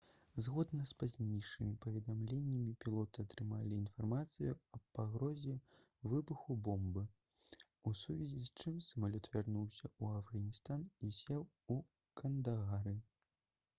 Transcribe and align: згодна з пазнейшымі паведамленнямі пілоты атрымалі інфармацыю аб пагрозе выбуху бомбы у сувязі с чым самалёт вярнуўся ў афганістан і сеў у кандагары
згодна 0.43 0.83
з 0.89 0.93
пазнейшымі 1.01 1.73
паведамленнямі 1.83 2.71
пілоты 2.85 3.25
атрымалі 3.27 3.75
інфармацыю 3.81 4.55
аб 4.77 4.83
пагрозе 4.99 5.53
выбуху 6.13 6.57
бомбы 6.69 7.03
у 7.91 7.93
сувязі 8.01 8.41
с 8.45 8.49
чым 8.63 8.79
самалёт 8.87 9.29
вярнуўся 9.35 9.83
ў 9.89 10.23
афганістан 10.23 10.87
і 11.09 11.13
сеў 11.21 11.45
у 11.77 11.77
кандагары 12.23 12.95